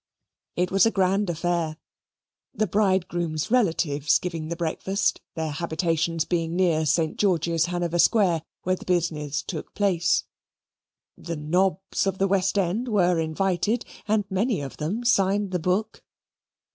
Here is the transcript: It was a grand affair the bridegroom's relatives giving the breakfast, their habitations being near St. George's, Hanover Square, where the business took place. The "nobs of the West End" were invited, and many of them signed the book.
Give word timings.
It 0.55 0.71
was 0.71 0.87
a 0.87 0.89
grand 0.89 1.29
affair 1.29 1.77
the 2.55 2.65
bridegroom's 2.65 3.51
relatives 3.51 4.17
giving 4.17 4.47
the 4.47 4.55
breakfast, 4.55 5.21
their 5.35 5.51
habitations 5.51 6.25
being 6.25 6.55
near 6.55 6.87
St. 6.87 7.19
George's, 7.19 7.67
Hanover 7.67 7.99
Square, 7.99 8.41
where 8.63 8.75
the 8.75 8.83
business 8.85 9.43
took 9.43 9.75
place. 9.75 10.23
The 11.15 11.35
"nobs 11.37 12.07
of 12.07 12.17
the 12.17 12.27
West 12.27 12.57
End" 12.57 12.87
were 12.87 13.19
invited, 13.19 13.85
and 14.07 14.25
many 14.27 14.59
of 14.61 14.77
them 14.77 15.03
signed 15.05 15.51
the 15.51 15.59
book. 15.59 16.03